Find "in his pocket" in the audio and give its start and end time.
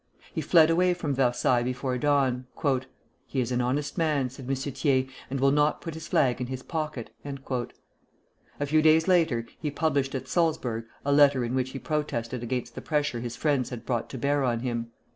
6.41-7.11